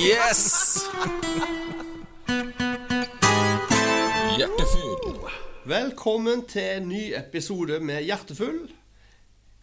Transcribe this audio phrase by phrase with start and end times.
[0.00, 0.80] Yes!
[4.38, 5.26] Hjertefull.
[5.68, 8.62] Velkommen til en ny episode med Hjertefull.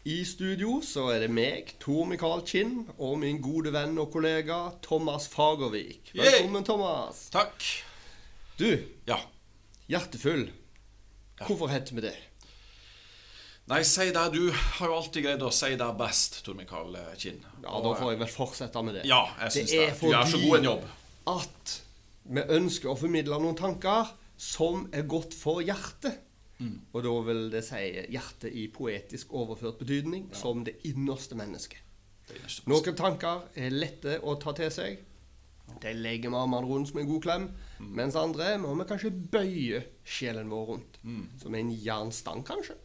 [0.08, 4.60] I studio så er det meg, Tor Mikael Kinn, og min gode venn og kollega
[4.86, 6.13] Thomas Fagervik.
[6.13, 6.22] Yay!
[6.28, 7.26] Velkommen, Thomas.
[7.33, 7.65] Takk.
[8.60, 8.69] Du,
[9.10, 9.17] Ja.
[9.90, 10.49] Hjertefull.
[11.47, 12.15] Hvorfor heter vi det?
[13.68, 14.22] Nei, si det.
[14.31, 17.41] Du har jo alltid greid å si det best, Tor Mikael Kinn.
[17.63, 19.04] Ja, Da får jeg vel fortsette med det.
[19.09, 19.82] Ja, jeg syns det.
[19.90, 20.86] er Du gjør så god en jobb.
[21.27, 21.82] at
[22.27, 26.24] vi ønsker å formidle noen tanker som er godt for hjertet.
[26.60, 26.80] Mm.
[26.94, 31.84] Og da vil det si hjertet i poetisk overført betydning, som det innerste mennesket.
[32.27, 32.40] Det.
[32.68, 35.04] Noen tanker er lette å ta til seg.
[35.82, 37.48] De legger vi armene rundt som en god klem.
[37.80, 37.91] Mm.
[37.99, 40.99] Mens andre må vi kanskje bøye sjelen vår rundt.
[41.04, 41.26] Mm.
[41.41, 42.77] Som en jernstang, kanskje.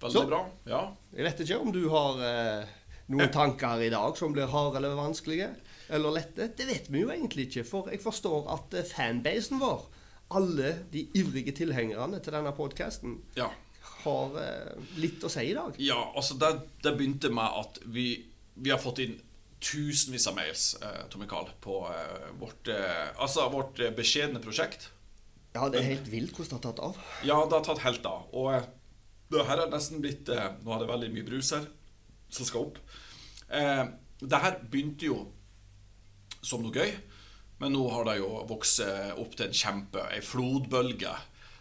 [0.00, 0.26] Veldig Så.
[0.30, 0.40] bra.
[0.68, 0.82] Ja.
[1.14, 2.74] Jeg vet ikke om du har eh,
[3.10, 5.50] noen tanker i dag som blir harde eller vanskelige.
[5.88, 6.50] Eller lette.
[6.56, 7.64] Det vet vi jo egentlig ikke.
[7.66, 9.86] For jeg forstår at eh, fanbasen vår,
[10.36, 13.48] alle de ivrige tilhengerne til denne podkasten, ja.
[14.04, 15.78] har eh, litt å si i dag.
[15.82, 16.52] Ja, altså det,
[16.84, 18.10] det begynte med at vi,
[18.60, 19.16] vi har fått inn
[19.58, 24.90] tusenvis av mails, eh, Tommy Carl, på eh, vårt, eh, altså vårt eh, beskjedne prosjekt.
[25.56, 26.98] Ja, det er helt vilt hvordan det har tatt av.
[27.26, 28.28] Ja, det har tatt helt av.
[28.36, 28.68] Og eh,
[29.32, 31.66] det her har nesten blitt eh, Nå er det veldig mye brus her
[32.32, 32.78] som skal opp.
[33.48, 33.84] Eh,
[34.20, 35.18] det her begynte jo
[36.44, 36.92] som noe gøy,
[37.58, 41.14] men nå har det jo vokst eh, opp til en kjempe, ei flodbølge,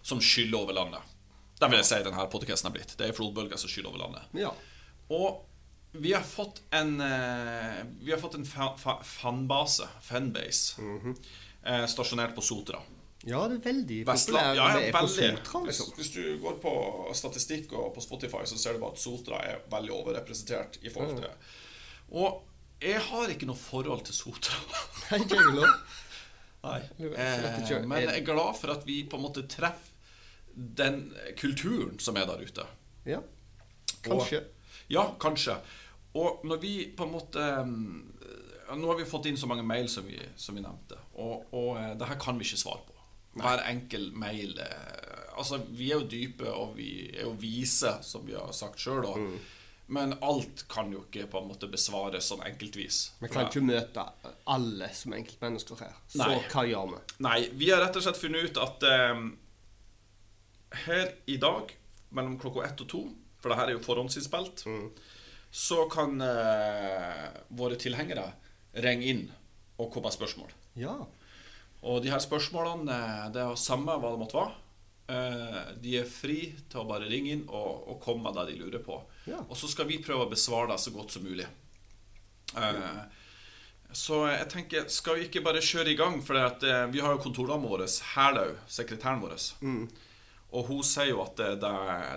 [0.06, 1.14] som skyller over landet.
[1.58, 2.94] Det vil jeg si denne podcasten har blitt.
[2.98, 4.28] Det er ei flodbølge som skyller over landet.
[4.38, 4.52] Ja.
[5.16, 5.44] Og
[5.98, 10.76] vi har fått en eh, Vi har fått en fa fa fanbase, fanbase,
[11.64, 12.82] eh, stasjonert på Sotra.
[13.26, 15.30] Ja, det er veldig Vestland, populært ja, ja, det er veldig.
[15.68, 15.94] Liksom.
[15.98, 16.74] hvis du går på
[17.18, 21.18] statistikk og på Spotify, så ser du bare at Sotra er veldig overrepresentert i forhold
[21.18, 21.34] til det.
[22.14, 22.44] Og
[22.84, 24.60] jeg har ikke noe forhold til Sotra.
[25.10, 25.74] Nei, ikke jeg heller.
[26.68, 26.82] Nei.
[27.00, 27.80] Jeg vet ikke.
[27.80, 29.96] Eh, men jeg er glad for at vi på en måte treffer
[30.58, 32.64] den kulturen som er der ute.
[33.06, 33.20] Ja,
[34.06, 34.42] kanskje.
[34.90, 35.58] Ja, kanskje.
[36.18, 38.14] Og når vi på en måte mm,
[38.78, 41.78] Nå har vi fått inn så mange mail som vi, som vi nevnte, og, og
[41.80, 42.97] eh, det her kan vi ikke svare på.
[43.42, 45.04] Hver enkel mail eh,
[45.38, 49.06] Altså, vi er jo dype, og vi er jo vise, som vi har sagt sjøl,
[49.88, 52.98] Men alt kan jo ikke på en måte besvares sånn enkeltvis.
[53.22, 54.04] Vi kan ikke møte
[54.50, 55.94] alle som enkeltmennesker her.
[56.10, 56.40] Så Nei.
[56.52, 57.04] hva gjør vi?
[57.24, 59.22] Nei, vi har rett og slett funnet ut at eh,
[60.88, 61.72] her i dag,
[62.10, 63.04] mellom klokka ett og to,
[63.40, 64.66] for det her er jo forhåndsinnspilt,
[65.52, 68.32] så kan eh, våre tilhengere
[68.84, 69.24] ringe inn
[69.78, 70.52] og komme med spørsmål.
[70.78, 70.98] Ja.
[71.86, 74.56] Og de her spørsmålene, eh, det er samme hva det måtte være.
[75.08, 78.58] Eh, de er fri til å bare ringe inn og, og komme med det de
[78.64, 78.98] lurer på.
[79.30, 79.40] Ja.
[79.46, 81.48] Og så skal vi prøve å besvare det så godt som mulig.
[82.56, 83.04] Ja.
[83.92, 86.22] så jeg tenker, skal vi ikke bare kjøre i gang?
[86.26, 87.86] For eh, vi har jo kontordamen vår,
[88.16, 89.38] Herlaug, sekretæren vår.
[90.48, 91.74] Og hun sier jo at det, det,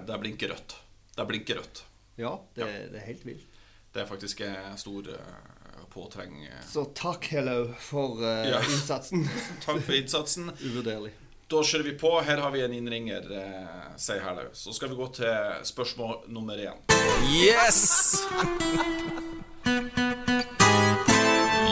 [0.09, 0.77] det blinker rødt.
[1.17, 1.85] Det blinker rødt.
[2.17, 3.47] ja det, det er helt vilt.
[3.91, 5.60] Det er faktisk en stor eh,
[5.93, 6.49] påtreng.
[6.69, 8.61] Så takk, Hello, for uh, Ja.
[8.71, 9.27] innsatsen.
[9.65, 10.51] Takk for innsatsen.
[10.67, 11.13] Uvurderlig.
[11.51, 12.13] Da kjører vi på.
[12.23, 14.45] Her har vi en innringer, eh, si hello.
[14.55, 16.79] Så skal vi gå til spørsmål nummer én.
[17.27, 18.23] Yes!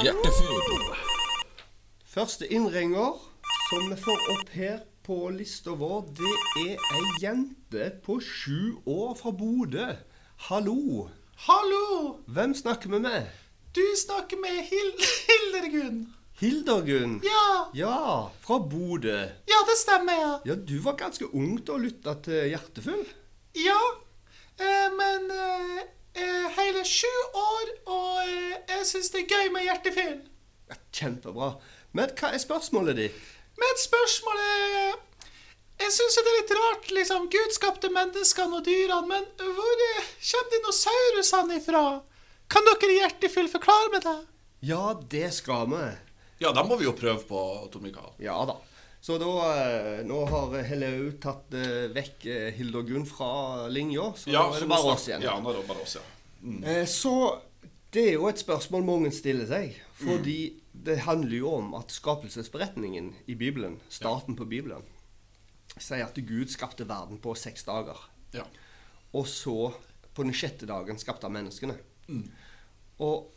[0.02, 0.88] Hjertefull.
[2.10, 3.14] Første innringer
[3.68, 6.34] som vi får opp her på lista vår, det
[6.64, 9.92] er ei jente på sju år fra Bodø.
[10.48, 11.08] Hallo.
[11.46, 12.16] Hallo!
[12.26, 13.30] Hvem snakker vi med?
[13.74, 14.92] Du snakker med Hil
[15.28, 16.14] Hildegunn.
[16.40, 17.20] Hildegunn.
[17.24, 19.18] Ja, Ja, fra Bodø.
[19.46, 20.40] ja, det stemmer, ja.
[20.44, 23.04] Ja, du var ganske ung til å lytte til Hjertefull.
[23.58, 23.80] Ja,
[24.60, 25.80] eh, men eh,
[26.14, 30.20] eh, hele sju år, og eh, jeg syns det er gøy med Hjertefull.
[30.70, 31.50] Ja, kjempebra.
[31.92, 33.20] Men hva er spørsmålet ditt?
[33.58, 35.04] Men spørsmålet
[35.78, 37.26] Jeg syns det er litt rart, liksom.
[37.30, 41.82] Gud skapte menneskene og dyrene, men hvor eh, kommer dinosaurusene ifra?
[42.48, 44.18] Kan dere i forklare meg det?
[44.60, 45.84] Ja, det skal vi.
[46.38, 47.40] Ja, da må vi jo prøve på
[47.72, 48.14] Tor Mikael.
[48.22, 48.56] Ja da.
[49.00, 54.46] Så da eh, Nå har Hellau tatt eh, vekk eh, Hildegunn fra linja, så nå
[54.56, 55.26] er det bare oss igjen.
[55.26, 56.06] Ja, nå er det bare oss, ja.
[56.42, 56.62] Mm.
[56.86, 57.14] Så
[57.94, 59.78] det er jo et spørsmål mange stiller seg.
[59.98, 60.38] Fordi
[60.72, 64.84] det handler jo om at skapelsesberetningen i Bibelen, starten på Bibelen,
[65.74, 68.08] sier at Gud skapte verden på seks dager.
[68.36, 68.46] ja.
[69.16, 69.70] Og så,
[70.12, 71.78] på den sjette dagen, skapte han menneskene.
[73.04, 73.34] Og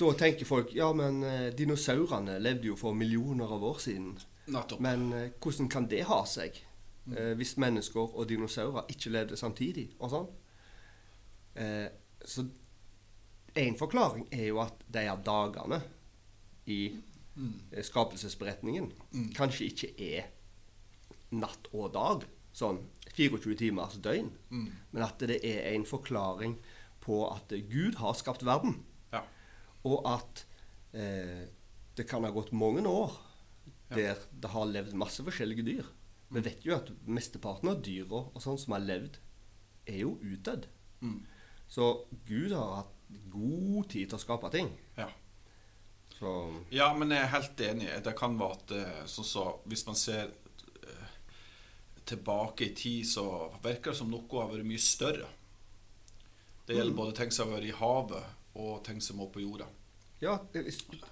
[0.00, 4.14] da tenker folk ja, men eh, dinosaurene levde jo for millioner av år siden.
[4.50, 4.82] Nettopp.
[4.82, 6.58] Men eh, hvordan kan det ha seg
[7.14, 9.90] eh, hvis mennesker og dinosaurer ikke levde samtidig?
[10.00, 10.28] og sånn?
[11.62, 11.86] Eh,
[12.24, 12.46] så
[13.54, 15.78] en forklaring er jo at de er dagene
[16.66, 18.90] i eh, skapelsesberetningen,
[19.36, 20.30] kanskje ikke er
[21.34, 22.24] natt og dag,
[22.54, 22.80] sånn
[23.14, 24.30] 24 timers døgn,
[24.90, 26.56] men at det er en forklaring
[27.04, 28.78] på at Gud har skapt verden,
[29.12, 29.20] Ja.
[29.84, 30.44] og at
[30.96, 31.44] eh,
[31.96, 33.12] det kan ha gått mange år
[33.94, 35.84] der det har levd masse forskjellige dyr.
[36.34, 39.18] Vi vet jo at mesteparten av dyra og sånn som har levd,
[39.86, 40.64] er jo utdødd.
[41.04, 41.20] Mm.
[41.68, 44.72] Så Gud har hatt god tid til å skape ting.
[44.96, 45.10] ja.
[46.14, 46.30] Så
[46.70, 47.88] Ja, men jeg er helt enig.
[48.04, 50.28] Det kan være at eh, sånn så, Hvis man ser
[50.86, 51.08] eh,
[52.06, 53.24] tilbake i tid, så
[53.64, 55.26] virker det som noe har vært mye større.
[56.66, 58.24] Det gjelder både ting som har vært i havet,
[58.54, 59.66] og ting som er på jorda.
[60.24, 60.38] ja,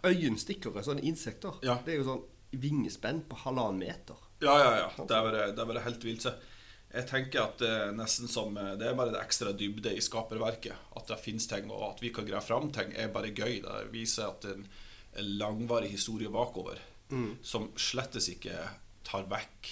[0.04, 1.78] øyenstikkere, sånne insekter, Ja.
[1.84, 2.22] det er jo sånn
[2.52, 4.16] vingespenn på halvannen meter.
[4.40, 5.04] Ja, ja, ja.
[5.04, 6.26] Det er bare det har vært helt vilt.
[6.94, 10.00] Jeg tenker at det er nesten som eh, Det er bare det ekstra dybde i
[10.00, 10.74] skaperverket.
[10.96, 13.62] At det finnes ting, og at vi kan greie fram ting, er bare gøy.
[13.62, 14.66] Det viser at det er en
[15.14, 16.78] en langvarig historie bakover
[17.42, 18.54] som slettes ikke
[19.04, 19.68] tar vekk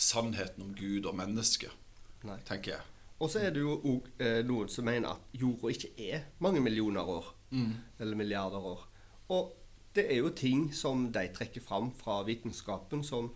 [0.00, 1.70] sannheten om Gud og mennesket,
[2.48, 2.80] tenker jeg.
[3.20, 6.60] Og så er det jo òg eh, noen som mener at jorda ikke er mange
[6.60, 7.28] millioner år.
[8.00, 8.80] Eller milliarder år.
[9.30, 9.52] Og
[9.94, 13.30] det er jo ting som de trekker fram fra vitenskapen som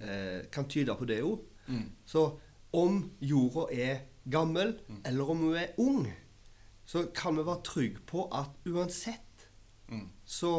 [0.00, 1.42] eh, kan tyde på det òg.
[2.08, 2.22] Så
[2.72, 3.98] om jorda er
[4.30, 6.06] gammel, eller om hun er ung,
[6.88, 9.24] så kan vi være trygge på at uansett
[9.88, 10.08] Mm.
[10.24, 10.50] så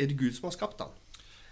[0.00, 0.92] er det Gud som har skapt den.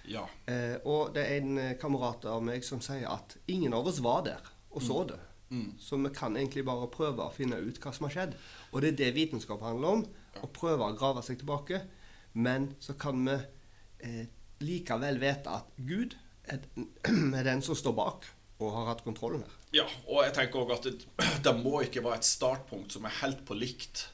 [0.09, 0.23] Ja.
[0.49, 3.99] Eh, og det er en eh, kamerat av meg som sier at ingen av oss
[4.01, 4.41] var der
[4.71, 5.19] og så det.
[5.53, 5.73] Mm.
[5.79, 8.37] Så vi kan egentlig bare prøve å finne ut hva som har skjedd.
[8.73, 10.05] Og det er det vitenskap handler om.
[10.41, 11.83] Å prøve å grave seg tilbake.
[12.33, 13.37] Men så kan vi
[14.09, 14.23] eh,
[14.65, 16.17] likevel vite at Gud
[16.49, 16.65] er,
[17.39, 18.31] er den som står bak
[18.63, 19.59] og har hatt kontrollen her.
[19.73, 20.97] Ja, og jeg tenker også at det,
[21.47, 24.09] det må ikke være et startpunkt som er helt på likt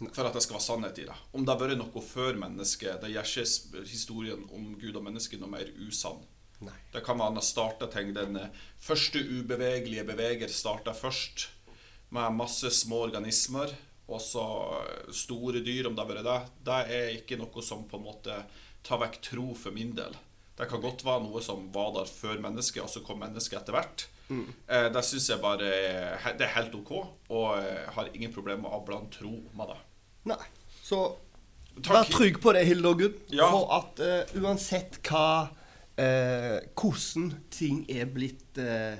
[0.00, 1.16] for at det skal være sannhet i det.
[1.36, 5.42] Om det har vært noe før mennesket, det gjør ikke historien om Gud og mennesket
[5.42, 6.22] noe mer usann.
[6.66, 6.76] Nei.
[6.92, 8.12] Det kan være han har starta ting.
[8.16, 11.48] Den eh, første ubevegelige beveger starta først
[12.14, 13.72] med masse små organismer,
[14.10, 14.46] og så
[14.80, 16.40] eh, store dyr, om det har vært det.
[16.68, 18.42] Det er ikke noe som på en måte
[18.86, 20.16] tar vekk tro for min del.
[20.60, 23.76] Det kan godt være noe som var der før mennesket, og så kom mennesket etter
[23.76, 24.08] hvert.
[24.30, 25.70] Eh, det syns jeg bare
[26.38, 26.92] det er helt ok,
[27.34, 29.78] og jeg har ingen problemer med å blande tro med det.
[30.30, 30.42] Nei.
[30.84, 31.00] Så
[31.80, 31.94] Takk.
[31.94, 33.16] vær trygg på det, Hildegunn.
[33.32, 33.48] Ja.
[33.50, 35.50] For at uh, uansett hva
[36.00, 38.98] eh, Hvordan ting er blitt eh,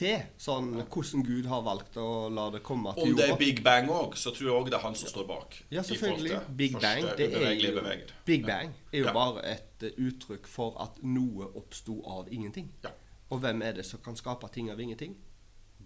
[0.00, 3.58] til, sånn hvordan Gud har valgt å la det komme til Om det er Big
[3.66, 5.58] Bang òg, så tror jeg òg det er han som står bak.
[5.74, 6.38] Ja, selvfølgelig.
[6.56, 8.14] Big Bang, det er jo, beveger.
[8.24, 9.12] Big Bang er jo Ja.
[9.12, 12.70] bare et eh, uttrykk for at noe oppsto av ingenting.
[12.86, 12.94] Ja.
[13.30, 15.18] Og hvem er det som kan skape ting av ingenting?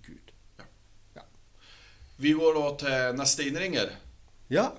[0.07, 0.31] Gud.
[0.61, 0.65] Ja.
[1.17, 1.27] Ja.
[2.23, 3.97] Vi går da til neste innringer.
[4.51, 4.71] ja.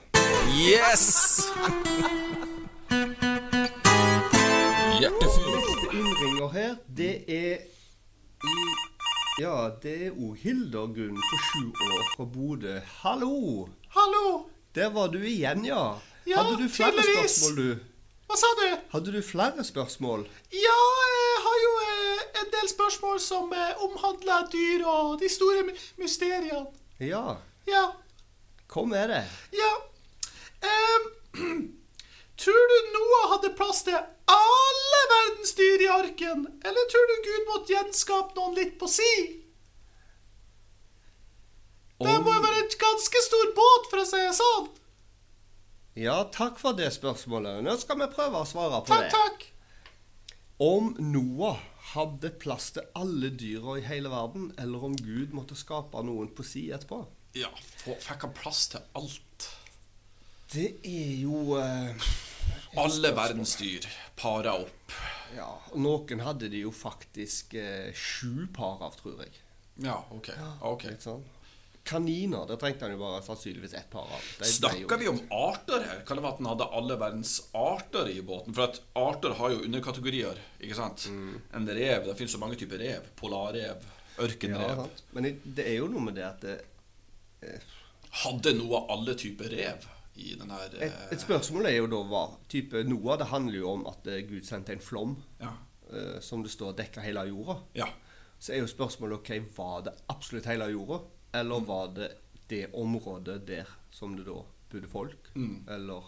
[0.56, 1.42] Yes!
[5.00, 5.48] Hjertefyr.
[5.56, 7.58] Neste innringer her, det er
[8.46, 8.66] i
[9.42, 12.76] Ja, det er òg Hilder Gunn på sju år fra Bodø.
[13.02, 13.68] Hallo!
[13.96, 14.46] Hallo!
[14.76, 15.98] Der var du igjen, ja.
[16.28, 17.36] Ja, Hadde du flere tydeligvis.
[17.42, 17.92] spørsmål, du?
[18.30, 18.64] Hva sa du?
[18.94, 20.24] Hadde du flere spørsmål?
[20.56, 20.78] Ja,
[21.16, 25.66] jeg har jo eh, en del spørsmål som eh, omhandler dyr og de store
[26.02, 26.66] mysteriene.
[27.04, 27.36] Ja.
[27.68, 27.84] Ja.
[28.72, 29.24] Kom med det.
[29.54, 29.74] Ja.
[32.46, 36.46] Tror du Noah hadde plass til alle verdens dyr i arken?
[36.62, 39.12] Eller tror du Gud måtte gjenskape noen litt på si?
[42.06, 44.66] Det må jo være en ganske stor båt, for å si det sånn.
[45.96, 47.62] Ja, takk for det spørsmålet.
[47.64, 49.12] Nå skal vi prøve å svare på Takk, det.
[49.16, 49.46] takk.
[49.46, 49.52] takk.
[50.66, 51.58] Om Noah
[51.94, 56.44] hadde plass til alle dyra i hele verden, eller om Gud måtte skape noen på
[56.48, 57.02] si etterpå?
[57.36, 57.50] Ja,
[57.84, 59.50] fikk han plass til alt?
[60.54, 62.06] Det er jo eh,
[62.82, 63.86] Alle verdens dyr
[64.20, 64.92] para opp.
[65.36, 69.32] Ja, og noen hadde de jo faktisk eh, sju par av, tror jeg.
[69.84, 70.30] Ja, ok.
[70.64, 70.86] ok.
[70.92, 71.24] Litt sånn.
[71.86, 74.22] Kaniner, det trengte han jo bare sannsynligvis ett par av.
[74.40, 76.00] De Snakker vi om arter her?
[76.08, 78.56] Kan det være at han hadde alle verdens arter i båten?
[78.58, 81.06] For at arter har jo underkategorier, ikke sant?
[81.14, 81.36] Mm.
[81.60, 83.06] En rev, det finnes så mange typer rev.
[83.20, 83.86] Polarrev,
[84.18, 84.82] ørkenrev.
[84.82, 86.58] Ja, Men det- er jo noe med det at det,
[88.26, 91.98] Hadde noe av alle typer rev i den her et, et spørsmål er jo da
[92.08, 95.52] hva type Noah Det handler jo om at eh, Gud sendte en flom, Ja.
[95.92, 97.58] eh, som det står dekka hele jorda.
[97.76, 97.88] ja.
[98.40, 101.00] Så er jo spørsmålet ok, var det absolutt hele jorda,
[101.34, 101.66] eller Mm.
[101.68, 102.10] var det
[102.50, 104.42] det området der som det da
[104.72, 105.32] bodde folk?
[105.36, 105.66] Mm.
[105.70, 106.04] Eller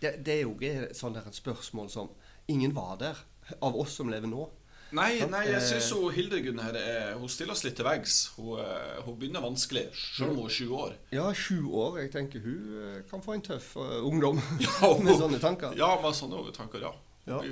[0.00, 2.10] det, det er jo et sånt der et spørsmål som
[2.48, 3.16] Ingen var der
[3.62, 4.48] av oss som lever nå.
[4.90, 8.32] Nei, nei, jeg Eh, syns Hildegunn her er, hun stiller oss litt til veggs.
[8.36, 10.94] Hun, eh, hun begynner vanskelig, selv om hun er sju år.
[11.12, 11.98] Ja, sju år.
[11.98, 15.76] Jeg tenker hun eh, kan få en tøff uh, ungdom Ja, med sånne tanker.
[15.76, 16.94] Ja, med sånne tanker, ja.
[17.28, 17.42] Ja.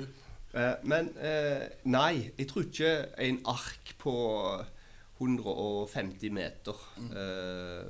[0.57, 2.93] Eh, men uh, nei, jeg tror ikke
[3.27, 4.15] en ark på
[5.19, 6.77] 150 meter
[7.09, 7.85] eh,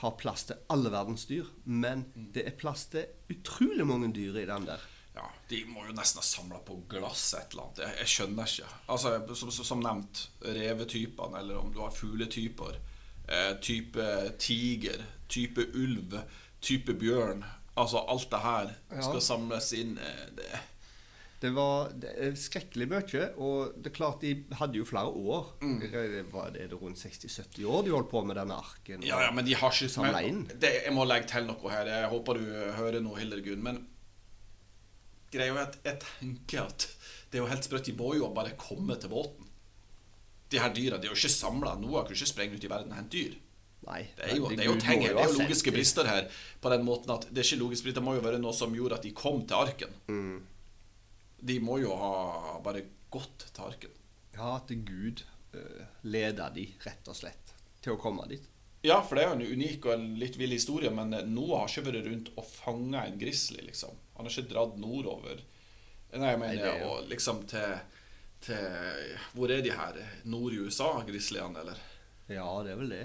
[0.00, 1.48] har plass til alle verdens dyr.
[1.64, 4.82] Men det er plass til utrolig mange dyr i den der.
[5.14, 7.78] Ja, De må jo nesten ha samla på glass et eller annet.
[7.84, 8.70] Jeg, jeg skjønner ikke.
[8.90, 12.80] Altså, Som, som, nevnt, revetypene, eller om du har fugletyper.
[13.28, 14.06] Eh, type
[14.42, 16.18] tiger, type ulv,
[16.60, 17.44] type bjørn.
[17.76, 19.02] Altså, alt det her Ja.
[19.02, 19.98] skal samles inn.
[19.98, 20.60] eh, Det,
[21.40, 21.90] Det var
[22.40, 25.50] skrekkelig mye, og det er klart de hadde jo flere år.
[25.60, 25.80] Mm.
[25.80, 29.02] Det var det rundt 60-70 år de holdt på med denne arken.
[29.02, 30.46] ja, ja, men de har ikke Samla inn.
[30.58, 31.84] Det, Jeg må legge til noe her.
[31.86, 32.46] Jeg håper du
[32.78, 33.62] hører noe, Hildegunn.
[33.62, 33.86] Men
[35.34, 36.86] greia er at jeg tenker at
[37.30, 37.88] det er jo helt sprøtt.
[37.88, 39.48] De må jo bare komme til båten.
[40.52, 41.74] De her dyra de er jo ikke samla.
[41.80, 43.34] Noah kunne ikke sprenge ut i verden og hente dyr.
[43.84, 46.28] Nei, Det er jo, det er jo ting det er jo logiske brister her.
[46.62, 48.72] På den måten at Det er ikke logisk brister, det må jo være noe som
[48.76, 49.98] gjorde at de kom til arken.
[50.08, 50.38] Mm.
[51.44, 52.14] De må jo ha
[52.64, 53.98] bare gått til arken.
[54.34, 57.52] Ja, at Gud uh, leda de, rett og slett,
[57.84, 58.46] til å komme dit.
[58.84, 61.70] Ja, for det er jo en unik og en litt vill historie, men Noah har
[61.72, 63.96] ikke vært rundt og fanga en grizzly, liksom.
[64.18, 65.40] Han har ikke dratt nordover.
[66.14, 67.72] Nei, jeg mener Nei, og liksom til,
[68.44, 69.96] til Hvor er de her?
[70.30, 71.80] Nord i USA, grizzlyene, eller?
[72.30, 73.02] Ja, det er vel det.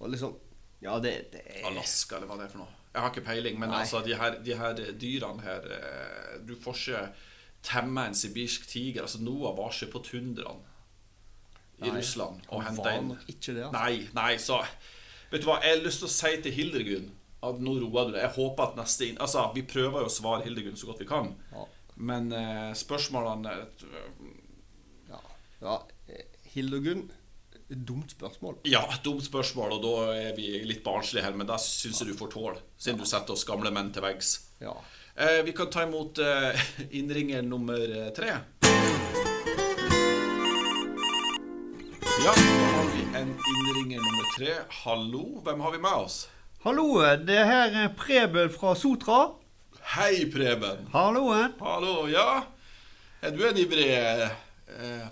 [0.00, 0.36] Og liksom
[0.82, 2.76] Ja, det, det er Alaska, eller hva det er for noe.
[2.90, 3.80] Jeg har ikke peiling, men Nei.
[3.84, 7.02] altså, de her, de her dyrene her eh, Du får ikke
[7.62, 9.04] temme en sibirsk tiger.
[9.06, 10.64] Altså, Noah var ikke på tundraen
[11.80, 13.78] i Russland og henta inn ikke det, altså.
[13.78, 14.58] Nei, nei, så
[15.30, 17.10] Vet du hva, jeg har lyst til å si til Hildegunn
[17.46, 18.24] at nå roer du deg.
[18.24, 19.20] Jeg håper at neste inn...
[19.22, 21.62] Altså, vi prøver jo å svare Hildegunn så godt vi kan, Ja.
[22.10, 23.54] men eh, spørsmålene
[25.08, 25.20] Ja.
[25.62, 25.76] ja.
[26.52, 27.06] Hildegunn,
[27.70, 28.58] dumt spørsmål.
[28.66, 32.18] Ja, dumt spørsmål, og da er vi litt barnslige her, men da syns jeg du
[32.18, 34.34] får tåle, siden du setter oss gamle menn til veggs.
[34.60, 34.74] Ja.
[35.14, 36.58] Eh, vi kan ta imot eh,
[36.98, 38.34] innringer nummer eh, tre.
[42.20, 42.34] Ja,
[43.20, 44.52] en innringer nummer tre.
[44.68, 46.28] Hallo, hvem har vi med oss?
[46.64, 46.86] Hallo,
[47.26, 49.20] det her er Preben fra Sotra.
[49.94, 50.86] Hei, Preben.
[50.92, 51.52] Halloen.
[51.60, 52.42] Hallo, ja.
[53.20, 54.30] Er du en ivrig eh,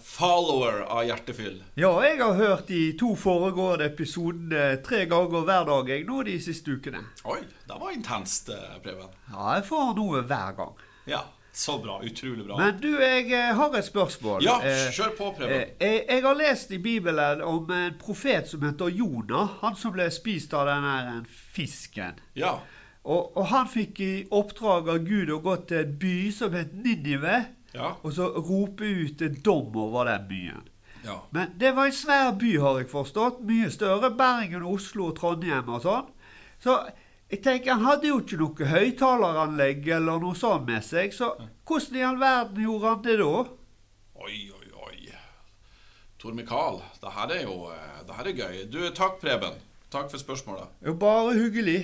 [0.05, 1.59] follower av Hjertefyll?
[1.77, 6.39] Ja, jeg har hørt de to foregående episodene tre ganger hver dag jeg nå de
[6.41, 7.05] siste ukene.
[7.29, 9.13] Oi, det var intenst, eh, Preben.
[9.35, 10.73] Ja, jeg får noe hver gang.
[11.09, 12.01] Ja, så bra.
[12.05, 12.57] Utrolig bra.
[12.59, 14.43] Men du, jeg eh, har et spørsmål.
[14.45, 15.53] ja, Eh, kjør på, Preben.
[15.53, 19.49] eh, jeg, jeg har lest i Bibelen om en profet som heter Jonah.
[19.63, 21.23] Han som ble spist av den her
[21.55, 22.21] fisken.
[22.39, 22.59] Ja.
[23.05, 26.75] Og, og han fikk i oppdrag av Gud å gå til en by som het
[26.75, 27.95] Ninive, Ja.
[28.03, 30.63] og så rope ut en dom over den byen.
[31.05, 31.19] ja.
[31.33, 33.43] Men det var en svær by, har jeg forstått.
[33.45, 34.11] Mye større.
[34.17, 36.07] Bergen, Oslo Trondheim og sånn.
[36.61, 36.79] Så
[37.31, 41.13] jeg tenker, han hadde jo ikke noe høyttaleranlegg eller noe sånt med seg.
[41.13, 41.35] Så
[41.69, 43.33] hvordan i all verden gjorde han det da?
[44.25, 45.13] Oi, oi, oi.
[46.19, 48.57] Tor Mikael, det her er jo eh, det her er gøy.
[48.73, 49.59] Du, takk, Preben.
[49.93, 50.73] Takk for spørsmålet.
[50.85, 51.83] Jo, bare hyggelig.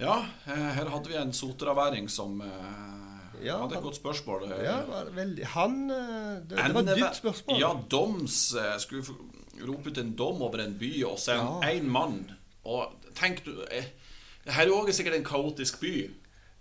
[0.00, 0.16] Ja,
[0.48, 4.48] eh, her hadde vi en sotraværing som eh, Ja, hadde et godt spørsmål.
[4.50, 7.60] Ja, det var veldig Han Det, det var et dypt spørsmål.
[7.60, 8.40] Ja, doms
[8.82, 9.16] Skulle
[9.68, 11.72] rope ut en dom over en by og så en Ja.
[11.76, 12.18] én mann.
[12.64, 13.52] Og tenk du
[14.46, 15.94] Her er òg sikkert en kaotisk by.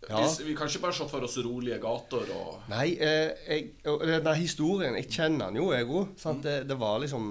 [0.10, 0.22] Ja.
[0.42, 4.32] Vi, kan ikke bare se for oss rolige gater og Nei, eh, jeg, og denne
[4.34, 6.16] historien Jeg kjenner den jo, jeg òg.
[6.42, 7.28] Det, det var liksom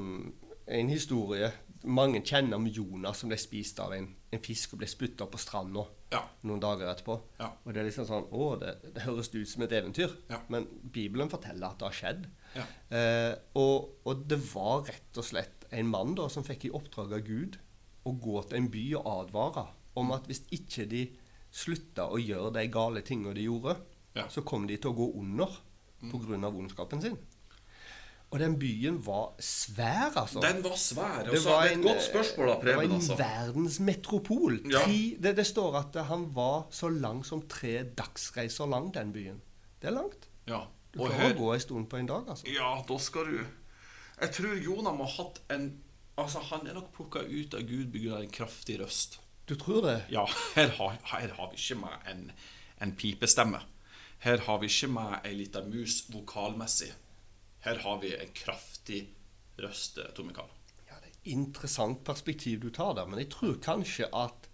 [0.71, 1.49] en historie
[1.90, 5.40] mange kjenner om Jonas som ble spist av en, en fisk og ble spytta på
[5.40, 6.21] stranda Ja.
[6.47, 7.16] noen dager etterpå.
[7.40, 7.49] Ja.
[7.64, 10.12] Og det er liksom sånn Å, det, det høres ut som et eventyr.
[10.52, 12.28] Men Bibelen forteller at det har skjedd.
[12.54, 12.66] Ja.
[12.99, 17.16] Eh, og, og det var rett og slett en mann da som fikk i oppdrag
[17.16, 17.59] av Gud
[18.07, 19.66] å gå til en by og advare
[19.97, 21.04] om at hvis ikke de
[21.50, 23.76] slutta å gjøre de gale tingene de gjorde,
[24.16, 24.26] Ja.
[24.28, 25.47] så kom de til å gå under
[26.00, 26.47] pga.
[26.47, 27.18] av ondskapen sin.
[28.32, 30.40] Og den byen var svær, altså.
[30.40, 31.25] Den var svær.
[31.25, 33.16] Det Altså, var det en, et godt spørsmål av det var en Altså.
[33.18, 34.61] verdensmetropol.
[34.70, 34.85] Ja.
[35.20, 39.40] Det, det står at han var så lang som tre dagsreiser lang, den byen.
[39.82, 40.28] Det er langt.
[40.47, 40.66] Ja.
[40.92, 42.47] Du klarer å gå ei stund på en dag, altså.
[42.50, 43.47] ja, da skal du
[44.20, 45.80] Jeg tror Jonah må ha hatt en
[46.18, 48.18] Altså, han er nok plukka ut av Gud pga.
[48.20, 49.18] en kraftig røst.
[49.50, 49.97] Du tror det?
[50.14, 52.21] Ja, her har, her har vi ikke med en,
[52.83, 53.59] en pipestemme.
[54.23, 56.92] Her har vi ikke med ei lita mus vokalmessig.
[57.64, 59.00] Her har vi en kraftig
[59.59, 60.52] røst, eh, Tor Mikael.
[60.87, 64.47] Ja, det er et interessant perspektiv du tar der, men jeg tror kanskje at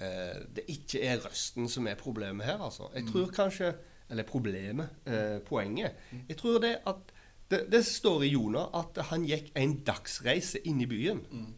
[0.00, 2.88] eh, det ikke er røsten som er problemet her, altså.
[2.96, 3.74] Jeg tror kanskje
[4.10, 5.92] Eller problemet, eh, poenget.
[6.28, 7.12] Jeg tror det at
[7.50, 11.26] Det, det står i Jonah at han gikk en dagsreise inn i byen.
[11.30, 11.54] Mm.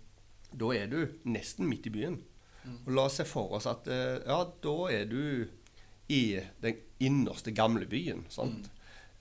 [0.58, 2.22] Da er du nesten midt i byen.
[2.86, 5.46] Og la oss se for oss at eh, ja, da er du
[6.08, 8.24] i den innerste gamle byen.
[8.28, 8.66] sant?
[8.66, 8.70] Mm.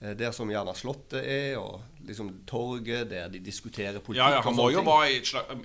[0.00, 4.22] Eh, Der som gjerne Slottet er, og liksom torget der de diskuterer politikk.
[4.24, 5.12] Ja, ja, han må jo være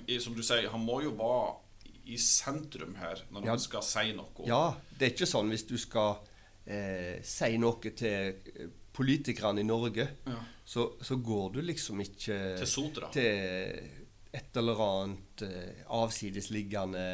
[0.08, 1.54] i, Som du sier, han må jo være
[2.10, 3.50] i sentrum her når Ja.
[3.50, 4.46] han skal si noe.
[4.46, 6.16] Ja, det er ikke sånn hvis du skal
[6.66, 10.38] eh, si noe til eh, politikerne i Norge, Ja.
[10.64, 13.10] så, så går du liksom ikke Til Sotra.
[13.12, 13.80] til
[14.32, 17.04] et eller annet eh, avsidesliggende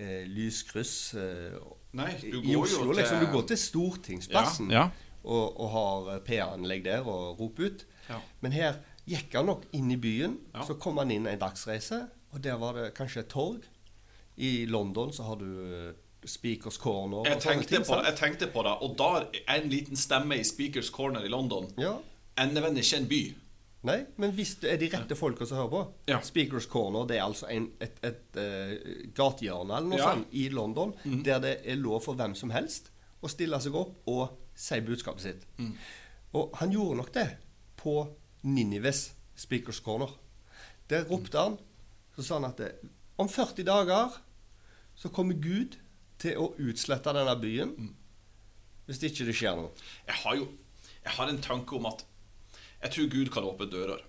[0.00, 1.56] eh, lyskryss eh,
[1.98, 2.84] Nei, i Oslo.
[2.86, 5.06] jo til Liksom, du går til Stortingsplassen Ja, ja.
[5.24, 7.82] Og, og har eh, PA-anlegg der og roper ut.
[8.08, 8.20] Ja.
[8.40, 8.78] Men her
[9.10, 10.38] gikk han nok inn i byen.
[10.54, 10.64] Ja.
[10.64, 13.66] Så kom han inn en dagsreise, og der var det kanskje et torg.
[14.40, 15.90] I London så har du eh,
[16.24, 17.84] Speakers Corner Jeg tenkte, ting.
[17.84, 18.06] på, sant?
[18.08, 19.10] jeg tenkte på det, og da
[19.44, 21.94] er en liten stemme i Speakers Corner i London Ja.
[22.40, 23.20] endevender ikke en by.
[23.82, 26.18] Nei, men hvis det er de rette folka som hører på Ja.
[26.20, 28.74] Speakers Corner det er altså en, et, et, eh,
[29.16, 30.10] gatehjørne eller noe Ja.
[30.12, 31.22] sånt i London, mm.
[31.24, 32.90] der det er lov for hvem som helst
[33.22, 35.46] å stille seg opp og si budskapet sitt.
[35.58, 35.72] Mm.
[36.34, 37.26] Og han gjorde nok det
[37.80, 37.94] på
[38.42, 40.12] Ninives Speakers Corner.
[40.90, 41.56] Der ropte han,
[42.16, 42.74] så sa han at det,
[43.16, 44.12] om 40 dager
[44.96, 45.78] så kommer Gud
[46.20, 47.94] til å utslette denne byen Mm.
[48.86, 49.70] hvis ikke det skjer noe.
[50.06, 50.48] Jeg har jo
[51.02, 52.04] Jeg har en tanke om at
[52.82, 54.00] Jeg tror Gud kan åpne dører.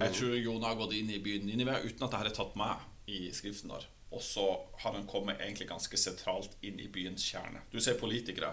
[0.00, 2.56] Jeg tror Jonah har gått inn i byen Ninive uten at det her er tatt
[2.58, 3.84] med i skriften der.
[4.14, 4.44] Og så
[4.82, 7.62] har han kommet egentlig ganske sentralt inn i byens kjerne.
[7.72, 8.52] Du ser politikere,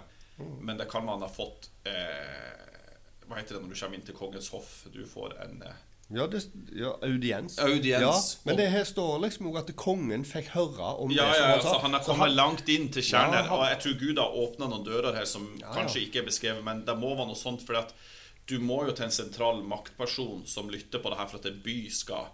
[0.61, 4.17] men det kan man ha fått eh, Hva heter det når du kommer inn til
[4.17, 4.71] kongens hoff?
[4.93, 5.75] Du får en eh,
[6.11, 6.41] Ja, det,
[6.75, 7.59] ja audiens.
[7.61, 8.01] Audiens.
[8.33, 11.45] Ja, men det her står liksom òg at kongen fikk høre om Ja, det ja,
[11.51, 13.37] han ja, så han har kommet kommet langt inn til kjernen.
[13.37, 16.27] Ja, han- Og jeg tror Gud har åpna noen dører her som kanskje ikke er
[16.31, 17.61] beskrevet, men det må være noe sånt.
[17.65, 17.93] For at
[18.49, 21.59] du må jo til en sentral maktperson som lytter på det her for at en
[21.63, 22.31] by skal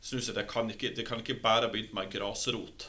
[0.00, 0.34] snu seg.
[0.36, 2.88] Det kan ikke, det kan ikke bare begynt med grasrot.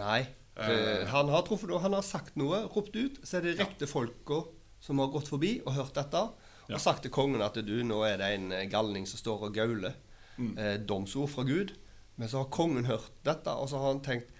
[0.00, 0.20] Nei.
[0.56, 0.66] Eh.
[0.70, 3.20] Det, han har truffet han har sagt noe, ropt ut.
[3.24, 4.42] Så er det riktige folka
[4.80, 6.24] som har gått forbi og hørt dette,
[6.70, 6.78] og Ja.
[6.78, 9.94] sagt til kongen at du, nå er det en eh, galning som står og gauler.
[10.38, 10.52] Mm.
[10.58, 11.74] Eh, domsord fra Gud.
[12.16, 14.30] Men så har kongen hørt dette, og så har han tenkt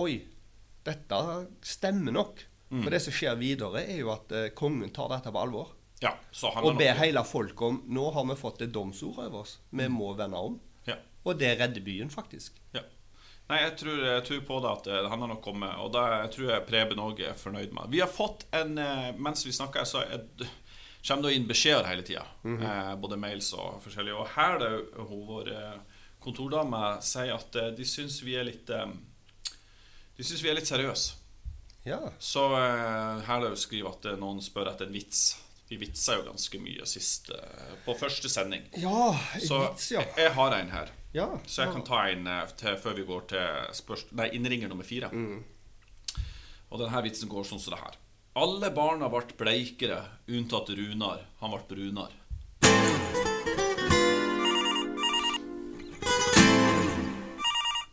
[0.00, 0.22] Oi,
[0.84, 1.16] dette
[1.62, 2.44] stemmer nok.
[2.70, 2.82] Mm.
[2.84, 5.74] For det som skjer videre, er jo at eh, kongen tar dette på alvor.
[6.00, 9.42] Ja, så han Og be hele folket om Nå har vi fått et domsord over
[9.42, 9.58] oss.
[9.70, 10.56] Vi må vende om.
[10.86, 10.96] Ja.
[11.28, 12.56] Og det redder byen, faktisk.
[12.72, 12.86] Ja.
[13.50, 16.04] Nei, jeg tror, jeg tror på det at eh, han har nok kommet, og det
[16.06, 17.90] jeg tror jeg Preben òg er fornøyd med.
[17.92, 20.24] Vi har fått en eh, Mens vi snakker, så er
[21.00, 22.24] kommer det inn beskjeder hele tida.
[22.46, 24.14] eh, både mails og forskjellig.
[24.14, 24.70] Og her det,
[25.08, 25.52] hun vår
[26.20, 31.20] kontordame sier at de syns vi er litt De syns vi er litt seriøse.
[31.84, 32.00] Ja.
[32.18, 35.32] Så eh, her det skriver at noen spør etter en vits.
[35.70, 38.64] Vi vitsa jo ganske mye sist eh, på første sending.
[38.82, 40.00] Ja, Så vits, ja.
[40.02, 40.88] jeg, jeg har en her.
[41.14, 41.28] ja.
[41.46, 45.12] Så jeg kan ta en eh, til, før vi går til nei, innringer nummer fire.
[45.14, 45.44] Mm.
[46.70, 48.00] Og denne vitsen går sånn som det her.
[48.40, 51.22] Alle barna ble bleikere, unntatt Runar.
[51.38, 52.18] Han ble brunar.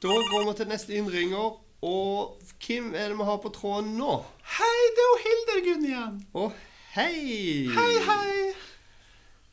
[0.02, 1.58] Da går vi til neste innringer.
[1.86, 4.18] Og hvem er det vi har på tråden nå?
[4.58, 6.18] Hei, det er jo Hildegunn igjen.
[6.34, 6.48] Å,
[6.98, 7.70] hei!
[7.70, 7.98] hei.
[8.08, 8.54] hei!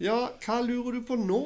[0.00, 1.42] Ja, hva lurer du på nå?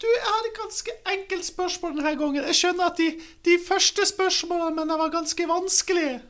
[0.00, 2.44] Du, jeg har et ganske enkelt spørsmål denne gangen.
[2.50, 3.08] Jeg skjønner at de,
[3.44, 6.20] de første spørsmålene mine var ganske vanskelige.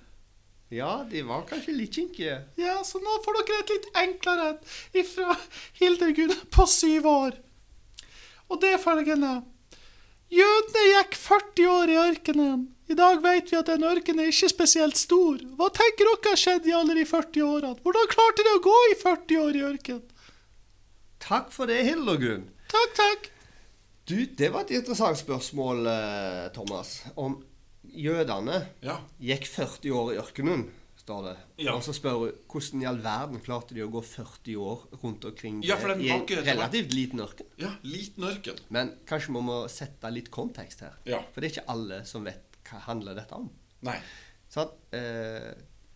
[0.70, 2.36] Ja, de var kanskje litt kinkige.
[2.58, 4.50] Ja, så nå får dere et litt enklere
[4.94, 5.34] et fra
[5.80, 7.38] Hildegunn på syv år.
[8.50, 9.40] Og det er følgende.
[10.30, 12.68] Jødene gikk 40 år i ørkenen.
[12.90, 15.38] I dag vet vi at den ørkenen er ikke spesielt stor.
[15.58, 17.76] Hva tenker dere har skjedd i alle de 40 årene?
[17.84, 20.16] Hvordan klarte de å gå i 40 år i ørkenen?
[21.20, 22.48] Takk for det, Hildegunn.
[22.72, 23.28] Takk, takk.
[24.10, 26.96] Du, det var et interessant spørsmål, eh, Thomas.
[27.20, 27.38] Om
[27.94, 28.98] jødene Ja.
[29.22, 30.66] gikk 40 år i ørkenen,
[30.98, 31.36] står det.
[31.66, 31.74] Ja.
[31.76, 35.24] Og så spør hun hvordan i all verden klarte de å gå 40 år rundt
[35.24, 37.46] omkring Ja, i en relativt liten ørken.
[37.56, 38.58] Ja, liten ørken.
[38.68, 40.98] Men kanskje vi må sette litt kontekst her.
[41.06, 41.22] Ja.
[41.32, 43.50] For det er ikke alle som vet hva handler dette om.
[43.82, 43.98] Nei.
[44.50, 45.52] Sånn, Eh,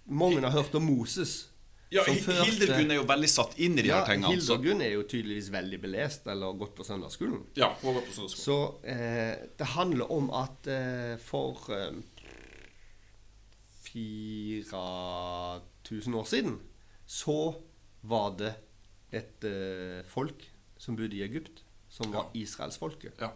[0.07, 1.49] mange har hørt om Moses.
[1.91, 4.35] Ja, førte- Hildegunn er jo veldig satt inn i de ja, her tingene.
[4.35, 7.45] Hildegunn er jo tydeligvis veldig belest eller gått på søndagsskolen.
[7.57, 8.45] Ja, hun var på søndagsskolen.
[8.45, 11.93] Så eh, det handler om at eh, for eh,
[13.95, 16.59] 4000 år siden
[17.07, 17.55] så
[18.03, 18.55] var det
[19.15, 20.43] et eh, folk
[20.81, 23.13] som bodde i Egypt, som var israelsfolket.
[23.23, 23.31] Ja.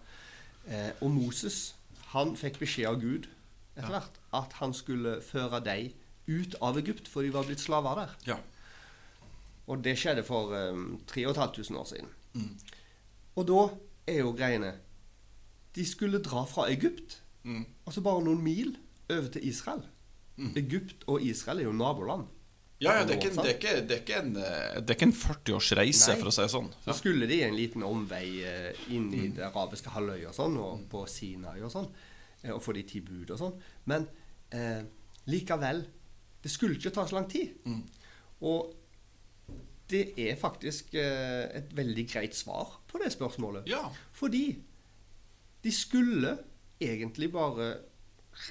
[0.69, 1.75] Eh, og Moses
[2.15, 3.27] han fikk beskjed av Gud
[3.77, 5.93] etter hvert at han skulle føre dem
[6.29, 8.15] ut av Egypt, for de var blitt slaver der.
[8.27, 8.37] ja.
[9.69, 12.09] Og det skjedde for um, 3500 år siden.
[13.37, 13.59] Og da
[14.09, 14.71] er jo greiene
[15.77, 17.65] De skulle dra fra Egypt, Mm.
[17.87, 18.75] altså bare noen mil,
[19.11, 19.83] over til Israel.
[20.57, 22.27] Egypt og Israel er jo naboland.
[22.79, 24.97] Ja, ja, det er ikke, det er ikke, det er ikke en, eh, det er
[24.97, 26.19] ikke en 40 års reise, Nei.
[26.21, 26.69] for å si det sånn.
[26.85, 30.85] Så skulle de en liten omvei eh, inn i det arabiske halvøya og sånn, og
[30.93, 31.89] på Sinai og sånn,
[32.45, 33.57] eh, og få de ti bud og sånn.
[33.91, 34.07] Men
[34.55, 34.83] eh,
[35.29, 35.83] likevel
[36.39, 37.57] Det skulle ikke ta så lang tid.
[38.47, 38.69] Og
[39.91, 43.67] det er faktisk eh, et veldig greit svar på det spørsmålet.
[43.67, 43.89] Ja.
[44.15, 44.53] Fordi
[45.65, 46.37] de skulle
[46.79, 47.73] egentlig bare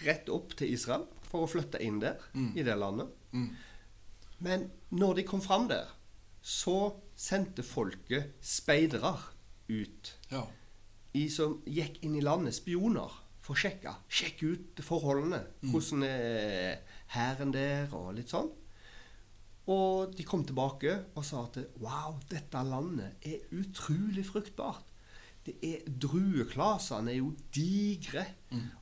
[0.03, 3.07] rett opp til Israel for å flytte inn der, i det landet.
[4.39, 5.87] Men når de kom fram der,
[6.41, 9.15] så sendte folket speidere
[9.69, 10.43] ut Ja.
[11.17, 13.93] i, som gikk inn i landet, spioner, for å sjekke.
[14.11, 15.39] Sjekke ut forholdene.
[15.71, 16.77] Hvordan er
[17.15, 18.49] hæren der, og litt sånn.
[19.67, 24.83] Og de kom tilbake og sa at wow, dette landet er utrolig fruktbart.
[25.47, 28.25] Det er Drueklasene er jo digre.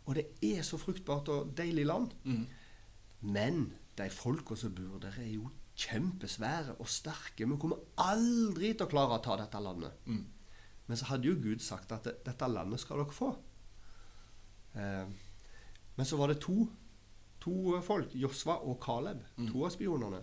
[0.06, 2.14] Og det er så fruktbart og deilig land.
[3.22, 7.46] Men de folka som bor der, er jo kjempesvære og sterke.
[7.48, 9.94] Vi kommer aldri til å klare å ta dette landet.
[10.88, 13.32] Men så hadde jo Gud sagt at dette landet skal dere få.
[14.76, 15.06] Eh,
[15.96, 16.68] men så var det to,
[17.40, 20.22] to folk, Josva og Caleb, to av spionene.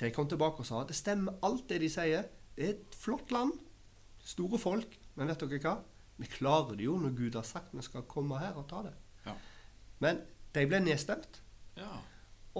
[0.00, 2.28] De kom tilbake og sa at det stemmer alt det de sier.
[2.54, 3.52] Det er et flott land.
[4.24, 4.98] Store folk.
[5.14, 5.74] Men vet dere hva?
[6.16, 8.94] Vi klarer det jo når Gud har sagt vi skal komme her og ta det.
[9.26, 9.34] Ja.
[10.02, 10.20] Men
[10.54, 11.40] de ble nedstemt.
[11.76, 11.92] ja.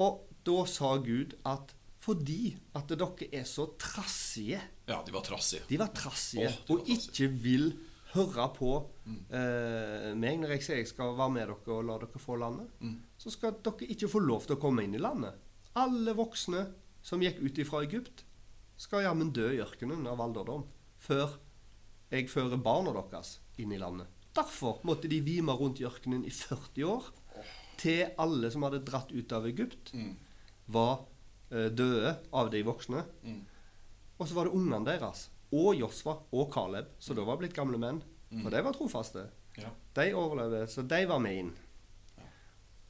[0.00, 5.62] Og da sa Gud at fordi at dere er så trassige Ja, de var trassige.
[5.70, 7.24] De var trassige oh, de var og trassige.
[7.24, 7.70] ikke vil
[8.14, 8.72] høre på
[9.08, 12.68] eh, meg når jeg sier jeg skal være med dere og la dere få landet.
[13.18, 15.40] Så skal dere ikke få lov til å komme inn i landet.
[15.80, 16.66] Alle voksne
[17.04, 18.24] som gikk ut ifra Egypt,
[18.80, 20.64] skal jammen dø i ørkenen av alderdom
[21.04, 21.36] før
[22.10, 24.08] jeg fører barna deres inn i landet.
[24.34, 27.10] Derfor måtte de vime rundt i ørkenen i 40 år
[27.80, 29.92] til alle som hadde dratt ut av Egypt,
[30.66, 31.04] var
[31.50, 33.04] eh, døde av de voksne.
[34.18, 37.78] Og så var det ungene deres, og Josva og Caleb, som da var blitt gamle
[37.78, 38.02] menn.
[38.42, 39.28] For de var trofaste.
[39.58, 39.68] Ja.
[39.94, 41.52] De overlevde, så de var med inn.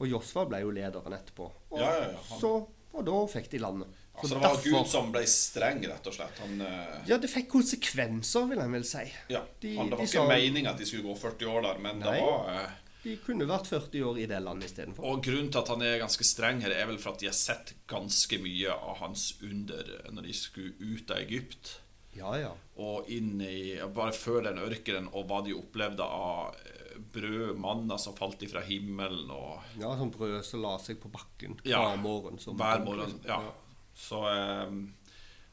[0.00, 1.50] Og Josva ble jo lederen etterpå.
[1.70, 2.50] Og, Ja, ja, ja, så,
[2.94, 3.88] og da fikk de landet.
[4.14, 6.38] Så Altså, det var derfor- Gud som ble streng, rett og slett.
[6.38, 9.12] Han, eh, Ja, det fikk konsekvenser, vil jeg vel si.
[9.28, 11.62] ja, De- han, det var de ikke sa- meninga at de skulle gå 40 år
[11.62, 12.12] der, men Nei.
[12.12, 12.70] det var eh,
[13.04, 15.04] De kunne vært 40 år i det landet istedenfor.
[15.04, 17.36] Og grunnen til at han er ganske streng her, er vel for at de har
[17.36, 21.74] sett ganske mye av hans under når de skulle ut av Egypt.
[22.16, 22.52] Ja, ja.
[22.78, 27.98] Og inn i Bare før den ørkenen, og hva de opplevde av eh, brød, manna
[27.98, 32.00] som falt ifra himmelen, og Ja, sånn brød som la seg på bakken Ja, hver
[32.00, 32.38] morgen.
[32.38, 33.18] som- hver morgen.
[33.26, 33.40] Ja.
[33.98, 34.70] Så eh,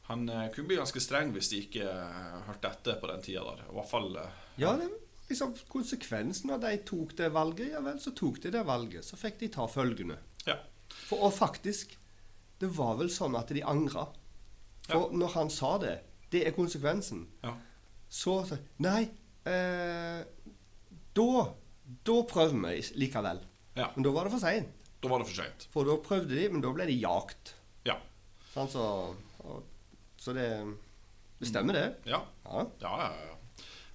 [0.07, 3.43] han eh, kunne bli ganske streng hvis de ikke eh, hørte etter på den tida
[3.43, 3.65] der.
[3.67, 4.87] I hvert fall eh, Ja, det,
[5.31, 9.05] liksom konsekvensen av at de tok det valget, ja vel, så tok de det valget.
[9.07, 10.17] Så fikk de ta følgende.
[10.47, 10.57] Ja.
[11.07, 11.95] For, og faktisk,
[12.61, 14.07] det var vel sånn at de angra.
[14.89, 15.95] For når han sa det,
[16.33, 17.55] det er konsekvensen, ja.
[18.11, 18.41] så
[18.83, 19.05] Nei,
[19.47, 20.21] eh,
[21.15, 21.27] da
[22.07, 23.41] Da prøver vi likevel.
[23.75, 23.89] ja.
[23.95, 24.69] Men da var det for seint.
[25.01, 25.65] Da var det for seint.
[25.73, 27.55] For da prøvde de, men da ble de jagt.
[27.87, 27.97] Ja.
[28.53, 28.85] Sånn, så,
[29.43, 29.63] og,
[30.21, 30.45] så det,
[31.41, 31.87] det stemmer, det.
[32.07, 32.21] Ja.
[32.45, 32.63] Ja.
[32.83, 33.35] Ja, ja, ja.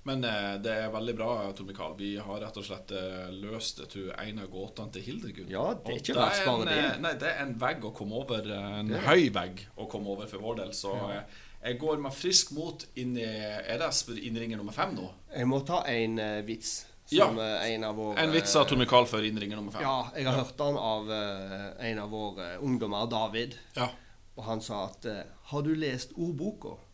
[0.07, 1.95] Men eh, det er veldig bra, Tor Mikael.
[1.99, 5.49] Vi har rett og slett eh, løst det til en av gåtene til Hildegunn.
[5.51, 6.77] Ja, det er ikke en, det.
[6.79, 8.47] eh, Nei, det er en vegg å komme over.
[8.55, 10.71] En høy vegg å komme over for vår del.
[10.79, 13.91] Så eh, jeg går med frisk mot inn i Er det
[14.21, 15.09] innringer nummer fem nå?
[15.35, 16.79] Jeg må ta en eh, vits.
[17.07, 17.51] Som ja.
[17.63, 19.85] en av våre En vits av Tor Mikael før innringer nummer fem.
[19.87, 23.59] Ja, jeg har hørt den av eh, en av våre ungdommer, David.
[23.79, 23.91] Ja.
[24.39, 25.07] Og han sa at
[25.51, 26.86] har du lest ordboka, Ja.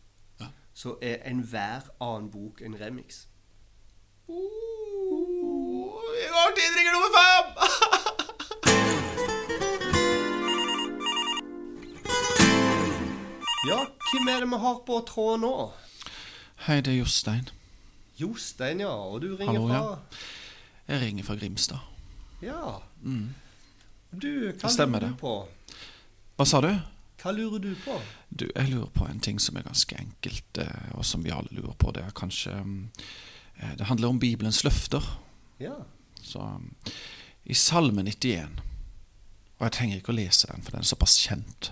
[0.73, 3.27] Så er enhver annen bok en remix.
[4.27, 7.45] Oh, Vi går til innringer nummer fem!
[13.67, 13.79] Ja,
[14.11, 15.51] hvem er det vi har på tråd nå?
[16.65, 17.47] Hei, det er Jostein.
[18.19, 18.91] Jostein, ja.
[18.91, 20.93] Og du ringer Hallo, fra ja.
[20.93, 21.79] Jeg ringer fra Grimstad.
[22.43, 22.79] Ja.
[23.01, 23.29] Mm.
[24.13, 24.27] Du,
[24.59, 25.19] hva stemmer lurer du det.
[25.21, 25.33] på?
[26.37, 26.69] Hva sa du?
[27.23, 27.95] Hva lurer du på?
[28.29, 31.55] Du, jeg lurer på en ting som er ganske enkelt, eh, og som vi alle
[31.55, 31.93] lurer på.
[31.95, 32.81] Det er kanskje mm,
[33.55, 35.05] eh, Det handler om Bibelens løfter.
[35.63, 35.77] Ja.
[36.19, 36.73] Så mm,
[37.47, 38.59] I Salme 91,
[39.59, 41.71] og jeg trenger ikke å lese den, for den er såpass kjent,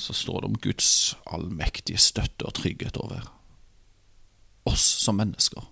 [0.00, 0.88] så står det om Guds
[1.30, 3.28] allmektige støtte og trygghet over
[4.66, 5.62] oss som mennesker.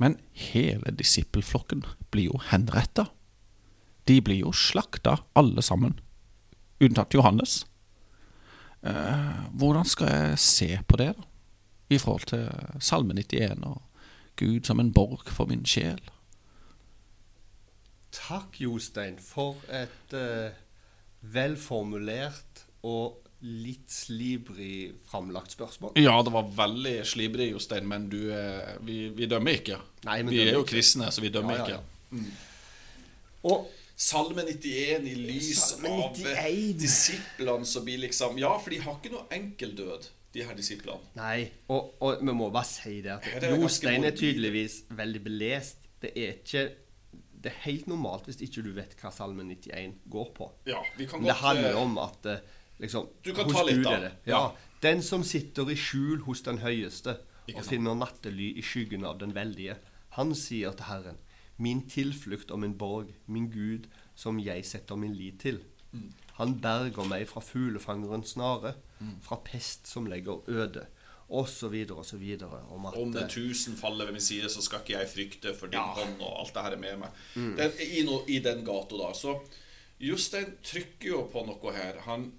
[0.00, 3.06] Men hele disippelflokken blir jo henretta.
[4.08, 6.00] De blir jo slakta, alle sammen,
[6.80, 7.64] unntatt Johannes.
[8.82, 11.26] Eh, hvordan skal jeg se på det, da?
[11.90, 12.46] i forhold til
[12.80, 13.80] Salme 91 og
[14.38, 15.98] Gud som en borg for min sjel.
[18.14, 20.54] Takk, Jostein, for et eh,
[21.20, 25.94] velformulert og litt slibrig framlagt spørsmål.
[26.00, 29.78] Ja, det var veldig slibrig, Jostein, men du, eh, vi, vi dømmer ikke.
[30.08, 30.72] Nei, men vi dømmer er jo ikke.
[30.74, 32.32] kristne, så vi dømmer Ja, ja, ikke.
[33.50, 36.16] Og Salme 91 i lys av
[36.80, 41.10] disiplene som blir liksom Ja, for de har ikke noe enkel død, de her disiplene.
[41.18, 45.84] Nei, og, og vi må bare si det at det Jostein er tydeligvis veldig belest.
[46.00, 46.64] Det er ikke
[47.40, 50.48] Det er helt normalt hvis ikke du vet hva Salme 91 går på.
[50.68, 52.42] Ja, vi kan Men det handler eh, om at eh,
[52.80, 54.14] liksom, Du kan ta litt, da.
[54.24, 54.44] Ja.
[54.80, 57.18] Den som sitter i skjul hos den høyeste
[57.50, 59.76] og finner nattely i skyggen av den veldige,
[60.16, 61.18] han sier til Herren,
[61.60, 65.60] min tilflukt og min borg, min Gud, som jeg setter min lit til.
[65.92, 66.08] Mm.
[66.40, 68.74] Han berger meg fra fuglefangerens snare,
[69.24, 70.86] fra pest som legger øde,
[71.30, 72.62] og så videre og så videre.
[72.74, 75.66] Om at Om det tusen faller ved min side, så skal ikke jeg frykte for
[75.70, 75.92] din Ja.
[75.94, 77.10] hånd og alt det her er med meg.
[77.36, 77.58] Mm.
[77.58, 79.12] Er i, no, I den gata, da.
[79.14, 79.36] Så
[80.00, 82.00] Jostein trykker jo på noe her.
[82.08, 82.32] Han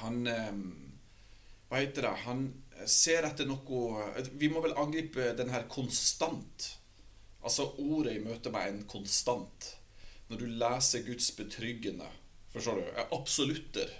[0.00, 0.52] Han eh,
[1.68, 2.14] Hva heter det?
[2.26, 2.54] Han
[2.86, 6.76] ser etter noe Vi må vel angripe den her konstant.
[7.46, 9.68] Altså ordet i møte med en konstant.
[10.28, 12.08] Når du leser Guds betryggende
[12.52, 12.86] Forstår du?
[12.98, 13.92] er Absolutter.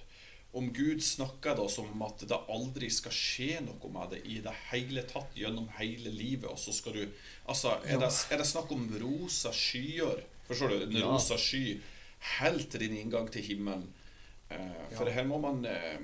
[0.56, 4.54] Om Gud snakker da som at det aldri skal skje noe med det i det
[4.70, 7.02] hele tatt gjennom hele livet, og så skal du
[7.46, 10.24] Altså, er det, er det snakk om rosa skyer?
[10.48, 10.76] Forstår du?
[10.86, 11.10] En Ja.
[11.12, 11.80] rosa sky
[12.40, 13.92] helt til din inngang til himmelen.
[14.50, 15.98] Eh, for her må man eh,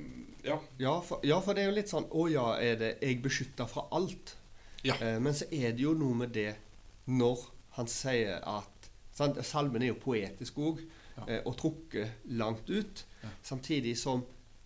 [0.45, 0.59] Ja.
[0.79, 3.67] ja for, ja, for det er jo litt sånn Å ja, er det jeg beskytta
[3.71, 4.37] fra alt?
[4.85, 4.95] Ja.
[5.01, 6.57] Eh, men så er det jo noe med det
[7.07, 7.47] når
[7.79, 9.41] han sier at sant?
[9.45, 10.83] Salmen er jo poetisk òg,
[11.27, 13.05] eh, og trukket langt ut.
[13.43, 14.25] Samtidig som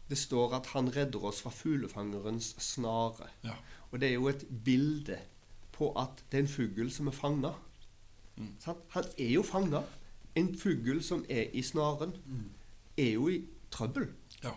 [0.08, 3.28] det står at han redder oss fra fuglefangerens snare.
[3.44, 3.56] Ja.
[3.90, 5.18] Og det er jo et bilde
[5.72, 7.52] på at det er en fugl som er fanga.
[8.36, 8.52] Mm.
[8.94, 9.82] Han er jo fanga.
[10.36, 12.14] En fugl som er i snaren,
[12.96, 14.08] er jo i trøbbel.
[14.44, 14.52] ja.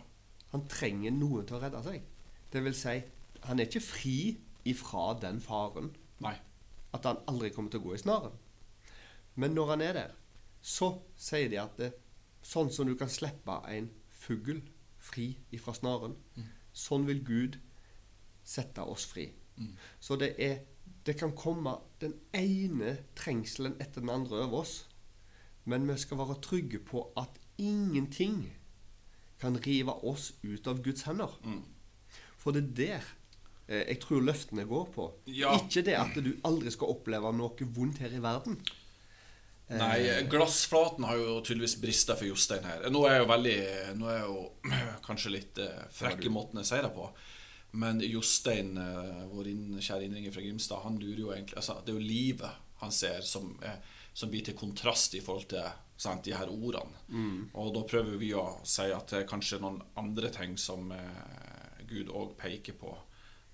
[0.49, 2.05] Han trenger noen til å redde seg.
[2.49, 2.95] Det vil si,
[3.45, 4.15] han er ikke fri
[4.65, 5.91] ifra den faren
[6.23, 6.33] Nei.
[6.95, 8.35] At han aldri kommer til å gå i snaren.
[9.39, 10.15] Men når han er der,
[10.61, 11.93] så sier de at det,
[12.43, 14.61] sånn som du kan slippe en fugl
[14.99, 16.17] fri ifra snaren,
[16.75, 17.59] sånn vil Gud
[18.43, 19.29] sette oss fri.
[19.99, 20.61] Så det er
[21.05, 24.73] det kan komme den ene trengselen etter den andre over oss,
[25.65, 28.51] men vi skal være trygge på at ingenting
[29.39, 31.31] kan rive oss ut av Guds hender.
[32.37, 33.15] For det er der eh,
[33.69, 35.07] jeg tror løftene går på.
[35.29, 35.53] Ja.
[35.59, 38.57] Ikke det at du aldri skal oppleve noe vondt her i verden.
[39.69, 42.87] Nei, glassflaten har jo tydeligvis brista for Jostein her.
[42.89, 43.57] Nå er jeg jo veldig
[43.99, 44.71] Nå er jeg jo
[45.07, 47.05] kanskje litt eh, frekk i måten jeg sier det på.
[47.77, 51.99] Men Jostein, eh, vår kjære innringer fra Grimstad, han lurer jo egentlig altså, Det er
[51.99, 53.77] jo livet han ser som, eh,
[54.13, 56.95] som blir til kontrast i forhold til sant, de her ordene.
[57.53, 61.83] Og da prøver vi å si at det er kanskje noen andre ting som eh,
[61.89, 62.95] Gud òg peker på.